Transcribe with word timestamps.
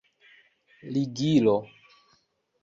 ligilo 0.93 1.55